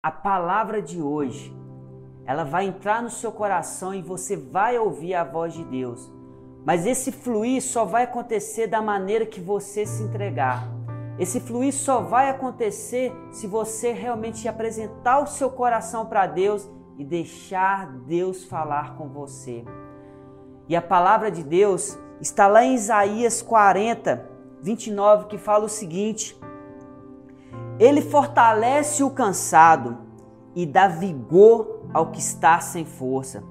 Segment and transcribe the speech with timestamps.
[0.00, 1.52] A palavra de hoje,
[2.24, 6.08] ela vai entrar no seu coração e você vai ouvir a voz de Deus.
[6.64, 10.68] Mas esse fluir só vai acontecer da maneira que você se entregar.
[11.18, 17.04] Esse fluir só vai acontecer se você realmente apresentar o seu coração para Deus e
[17.04, 19.64] deixar Deus falar com você.
[20.68, 24.30] E a palavra de Deus está lá em Isaías 40,
[24.62, 26.38] 29, que fala o seguinte:
[27.78, 29.98] Ele fortalece o cansado
[30.54, 33.44] e dá vigor ao que está sem força.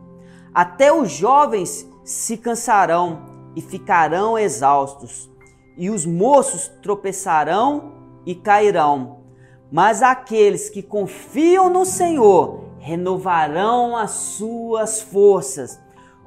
[0.54, 3.22] Até os jovens se cansarão
[3.56, 5.30] e ficarão exaustos
[5.78, 7.94] e os moços tropeçarão
[8.26, 9.20] e cairão.
[9.72, 15.80] Mas aqueles que confiam no Senhor renovarão as suas forças,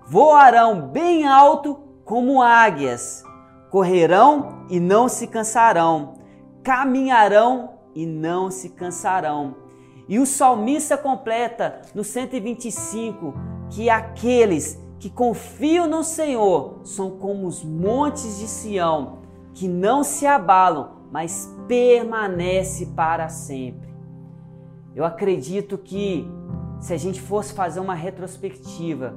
[0.06, 3.22] voarão bem alto como águias,
[3.70, 6.14] correrão e não se cansarão,
[6.62, 9.56] caminharão e não se cansarão.
[10.08, 13.34] E o salmista completa no 125
[13.70, 19.20] que aqueles que confiam no Senhor são como os montes de Sião,
[19.54, 23.88] que não se abalam, mas permanece para sempre.
[24.94, 26.28] Eu acredito que
[26.80, 29.14] se a gente fosse fazer uma retrospectiva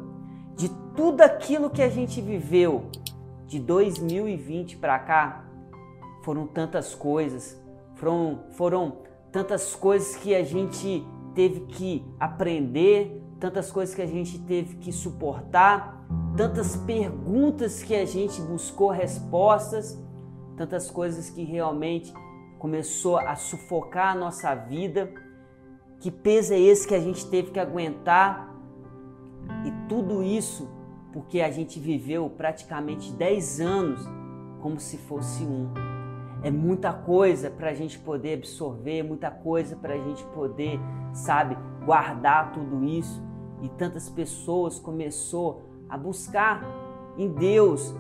[0.56, 2.86] de tudo aquilo que a gente viveu
[3.48, 5.46] de 2020 para cá,
[6.24, 7.60] foram tantas coisas,
[7.96, 8.98] foram, foram
[9.32, 14.92] tantas coisas que a gente teve que aprender, tantas coisas que a gente teve que
[14.92, 16.06] suportar,
[16.38, 19.98] tantas perguntas que a gente buscou respostas
[20.56, 22.14] tantas coisas que realmente
[22.60, 25.12] começou a sufocar a nossa vida.
[26.00, 28.54] Que peso é esse que a gente teve que aguentar?
[29.66, 30.70] E tudo isso
[31.12, 34.02] porque a gente viveu praticamente 10 anos
[34.62, 35.93] como se fosse um.
[36.44, 40.80] É muita coisa para a gente poder absorver, muita coisa para a gente poder,
[41.14, 43.24] sabe, guardar tudo isso.
[43.62, 46.62] E tantas pessoas começou a buscar
[47.18, 47.96] em Deus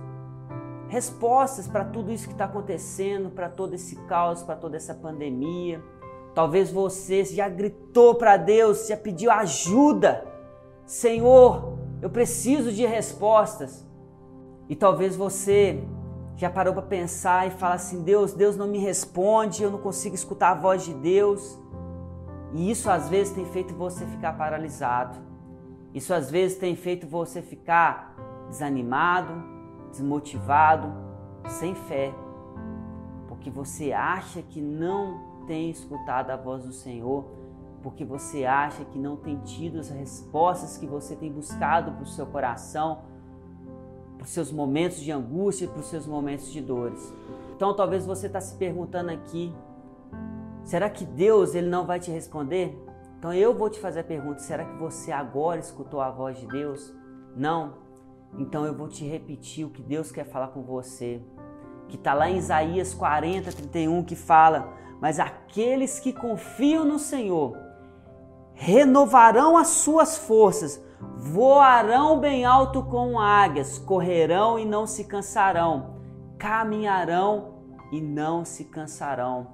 [0.90, 5.82] respostas para tudo isso que está acontecendo, para todo esse caos, para toda essa pandemia.
[6.36, 10.26] Talvez você já gritou para Deus, já pediu ajuda.
[10.86, 13.88] Senhor, eu preciso de respostas.
[14.68, 15.84] E talvez você
[16.36, 20.16] já parou para pensar e fala assim: Deus, Deus não me responde, eu não consigo
[20.16, 21.60] escutar a voz de Deus.
[22.54, 25.18] E isso às vezes tem feito você ficar paralisado.
[25.94, 28.16] Isso às vezes tem feito você ficar
[28.50, 29.34] desanimado,
[29.92, 30.92] desmotivado,
[31.48, 32.14] sem fé,
[33.28, 37.26] porque você acha que não tem escutado a voz do Senhor,
[37.82, 42.08] porque você acha que não tem tido as respostas que você tem buscado para o
[42.08, 43.02] seu coração,
[44.23, 47.13] para os seus momentos de angústia, para os seus momentos de dores.
[47.57, 49.53] Então talvez você está se perguntando aqui,
[50.63, 52.73] será que Deus ele não vai te responder?
[53.19, 56.47] Então eu vou te fazer a pergunta, será que você agora escutou a voz de
[56.47, 56.94] Deus?
[57.35, 57.73] Não,
[58.39, 61.22] então eu vou te repetir o que Deus quer falar com você,
[61.90, 67.57] que está lá em Isaías 40, 31, que fala: Mas aqueles que confiam no Senhor
[68.53, 70.81] renovarão as suas forças,
[71.18, 75.97] voarão bem alto como águias, correrão e não se cansarão,
[76.38, 77.56] caminharão
[77.91, 79.47] e não se cansarão.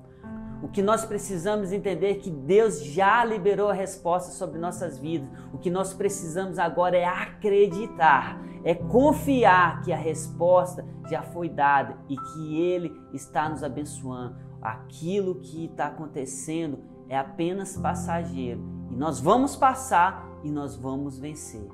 [0.62, 5.30] O que nós precisamos entender é que Deus já liberou a resposta sobre nossas vidas.
[5.54, 11.98] O que nós precisamos agora é acreditar, é confiar que a resposta já foi dada
[12.10, 14.36] e que Ele está nos abençoando.
[14.62, 18.62] Aquilo que está acontecendo é apenas passageiro
[18.92, 21.68] e nós vamos passar e nós vamos vencer.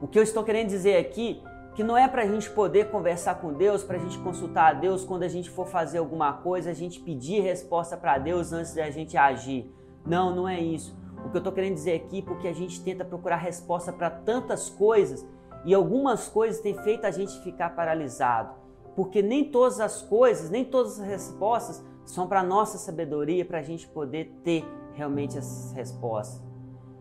[0.00, 1.42] O que eu estou querendo dizer aqui
[1.74, 4.78] que não é para a gente poder conversar com Deus, para a gente consultar a
[4.78, 8.74] Deus quando a gente for fazer alguma coisa, a gente pedir resposta para Deus antes
[8.74, 9.72] de a gente agir.
[10.06, 10.96] Não, não é isso.
[11.24, 14.68] O que eu estou querendo dizer aqui, porque a gente tenta procurar resposta para tantas
[14.68, 15.26] coisas
[15.64, 18.54] e algumas coisas têm feito a gente ficar paralisado,
[18.94, 23.62] porque nem todas as coisas, nem todas as respostas são para nossa sabedoria, para a
[23.62, 26.42] gente poder ter realmente essas respostas.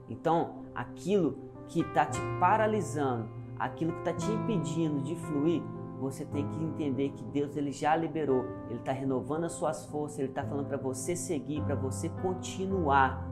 [0.09, 1.37] Então, aquilo
[1.67, 3.27] que está te paralisando,
[3.57, 5.63] aquilo que está te impedindo de fluir,
[5.99, 10.19] você tem que entender que Deus ele já liberou, ele está renovando as suas forças,
[10.19, 13.29] ele está falando para você seguir, para você continuar.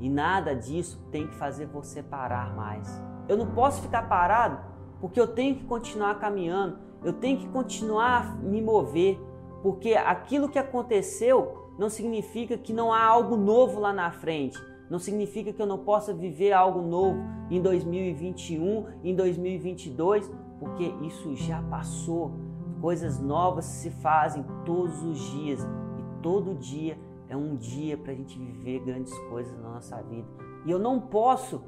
[0.00, 3.02] E nada disso tem que fazer você parar mais.
[3.28, 4.58] Eu não posso ficar parado
[5.00, 9.20] porque eu tenho que continuar caminhando, eu tenho que continuar me mover,
[9.62, 14.58] porque aquilo que aconteceu não significa que não há algo novo lá na frente.
[14.90, 17.20] Não significa que eu não possa viver algo novo
[17.50, 22.32] em 2021, em 2022, porque isso já passou.
[22.80, 25.60] Coisas novas se fazem todos os dias
[25.98, 26.98] e todo dia
[27.28, 30.28] é um dia para a gente viver grandes coisas na nossa vida.
[30.66, 31.62] E eu não posso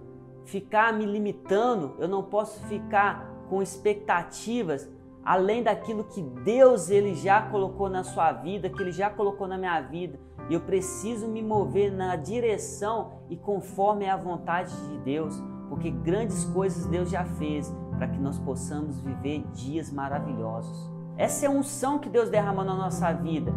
[0.44, 4.88] ficar me limitando, eu não posso ficar com expectativas
[5.26, 9.58] além daquilo que Deus ele já colocou na sua vida, que ele já colocou na
[9.58, 10.20] minha vida.
[10.49, 16.44] E eu preciso me mover na direção e conforme a vontade de Deus, porque grandes
[16.44, 20.88] coisas Deus já fez para que nós possamos viver dias maravilhosos.
[21.17, 23.52] Essa é a unção que Deus derramou na nossa vida.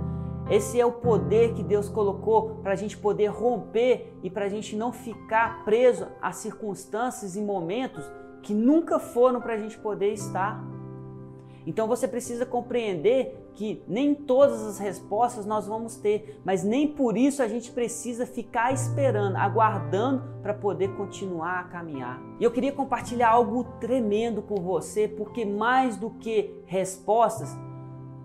[0.50, 4.50] Esse é o poder que Deus colocou para a gente poder romper e para a
[4.50, 8.04] gente não ficar preso a circunstâncias e momentos
[8.42, 10.64] que nunca foram para a gente poder estar.
[11.66, 17.18] Então você precisa compreender que nem todas as respostas nós vamos ter, mas nem por
[17.18, 22.22] isso a gente precisa ficar esperando, aguardando para poder continuar a caminhar.
[22.40, 27.56] E eu queria compartilhar algo tremendo com você, porque mais do que respostas,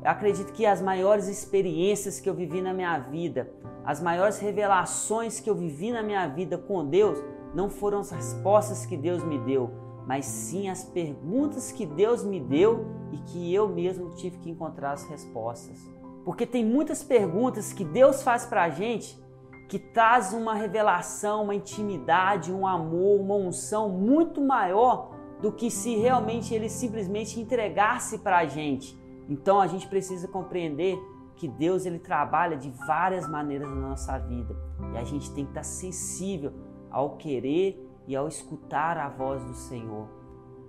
[0.04, 3.50] acredito que as maiores experiências que eu vivi na minha vida,
[3.84, 7.22] as maiores revelações que eu vivi na minha vida com Deus,
[7.54, 9.70] não foram as respostas que Deus me deu,
[10.06, 14.92] mas sim as perguntas que Deus me deu e que eu mesmo tive que encontrar
[14.92, 15.78] as respostas.
[16.24, 19.22] Porque tem muitas perguntas que Deus faz para a gente
[19.68, 25.10] que traz uma revelação, uma intimidade, um amor, uma unção muito maior
[25.40, 28.98] do que se realmente Ele simplesmente entregasse para a gente.
[29.28, 30.98] Então a gente precisa compreender
[31.36, 34.56] que Deus ele trabalha de várias maneiras na nossa vida
[34.92, 36.52] e a gente tem que estar sensível
[36.90, 40.08] ao querer e ao escutar a voz do Senhor.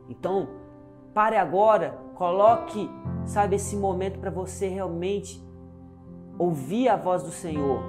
[0.10, 0.48] Então,
[1.14, 2.90] pare agora, coloque,
[3.26, 5.44] sabe, esse momento para você realmente
[6.38, 7.82] ouvir a voz do Senhor,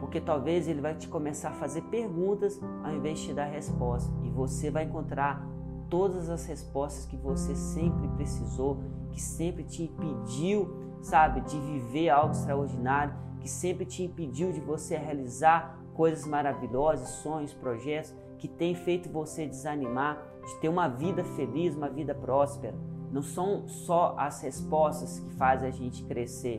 [0.00, 4.12] porque talvez ele vai te começar a fazer perguntas ao invés de te dar respostas
[4.24, 5.46] e você vai encontrar
[5.88, 8.78] todas as respostas que você sempre precisou,
[9.10, 14.96] que sempre te impediu, sabe, de viver algo extraordinário, que sempre te impediu de você
[14.96, 21.74] realizar coisas maravilhosas, sonhos, projetos que tem feito você desanimar, de ter uma vida feliz,
[21.74, 22.74] uma vida próspera.
[23.10, 26.58] Não são só as respostas que fazem a gente crescer,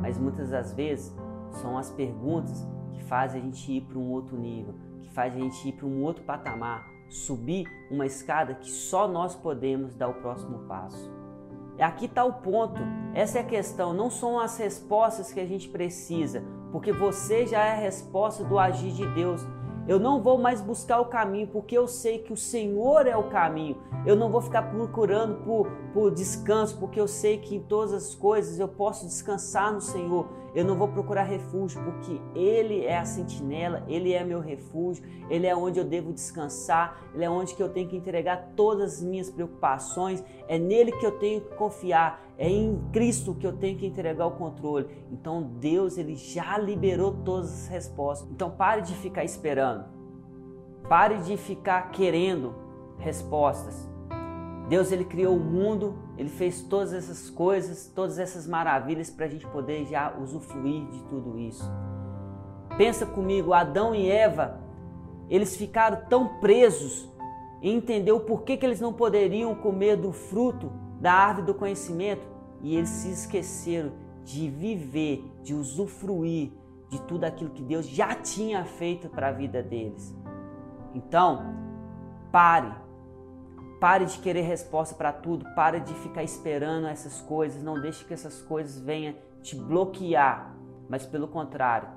[0.00, 1.14] mas muitas das vezes
[1.50, 5.44] são as perguntas que fazem a gente ir para um outro nível, que fazem a
[5.44, 10.14] gente ir para um outro patamar, subir uma escada que só nós podemos dar o
[10.14, 11.12] próximo passo.
[11.78, 12.80] Aqui está o ponto,
[13.14, 17.64] essa é a questão, não são as respostas que a gente precisa, porque você já
[17.64, 19.44] é a resposta do agir de Deus.
[19.86, 23.28] Eu não vou mais buscar o caminho, porque eu sei que o Senhor é o
[23.28, 23.76] caminho.
[24.06, 28.14] Eu não vou ficar procurando por, por descanso, porque eu sei que em todas as
[28.14, 30.26] coisas eu posso descansar no Senhor.
[30.54, 35.46] Eu não vou procurar refúgio, porque Ele é a sentinela, Ele é meu refúgio, Ele
[35.46, 39.02] é onde eu devo descansar, Ele é onde que eu tenho que entregar todas as
[39.02, 43.76] minhas preocupações, é nele que eu tenho que confiar, é em Cristo que eu tenho
[43.76, 44.86] que entregar o controle.
[45.10, 48.28] Então Deus, Ele já liberou todas as respostas.
[48.30, 49.84] Então pare de ficar esperando,
[50.88, 52.54] pare de ficar querendo
[52.98, 53.93] respostas.
[54.68, 59.28] Deus ele criou o mundo, ele fez todas essas coisas, todas essas maravilhas para a
[59.28, 61.70] gente poder já usufruir de tudo isso.
[62.76, 64.60] Pensa comigo, Adão e Eva,
[65.28, 67.08] eles ficaram tão presos
[67.62, 72.26] em entender o porquê que eles não poderiam comer do fruto da árvore do conhecimento
[72.62, 73.92] e eles se esqueceram
[74.24, 76.50] de viver, de usufruir
[76.88, 80.16] de tudo aquilo que Deus já tinha feito para a vida deles.
[80.94, 81.54] Então,
[82.30, 82.72] pare,
[83.80, 88.14] Pare de querer resposta para tudo, pare de ficar esperando essas coisas, não deixe que
[88.14, 90.56] essas coisas venham te bloquear,
[90.88, 91.88] mas pelo contrário,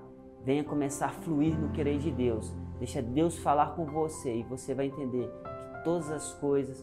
[0.44, 2.54] venha começar a fluir no querer de Deus.
[2.80, 5.28] Deixa Deus falar com você e você vai entender
[5.72, 6.82] que todas as coisas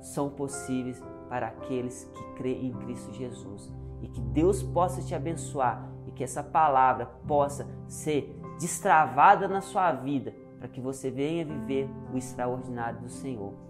[0.00, 3.70] são possíveis para aqueles que creem em Cristo Jesus.
[4.00, 9.92] E que Deus possa te abençoar e que essa palavra possa ser destravada na sua
[9.92, 13.69] vida para que você venha viver o extraordinário do Senhor.